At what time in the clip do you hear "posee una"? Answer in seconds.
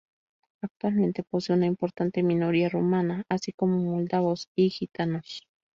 1.21-1.67